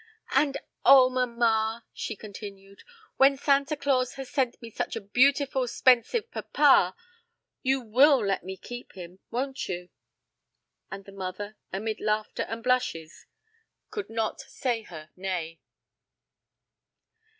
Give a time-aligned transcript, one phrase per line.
[0.31, 2.81] "And, oh mamma," she continued,
[3.17, 6.95] "when Santa Claus has sent me such a beautiful, 'spensive papa,
[7.61, 9.89] you will let me keep him, won't you?"
[10.89, 13.27] And the mother, amid laughter and blushes,
[13.91, 15.59] could not say her nay.